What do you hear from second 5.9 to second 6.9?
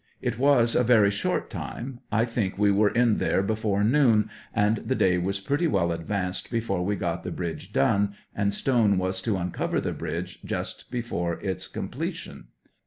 ad vanced before